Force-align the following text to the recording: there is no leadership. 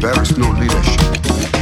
there 0.00 0.22
is 0.22 0.38
no 0.38 0.50
leadership. 0.52 1.59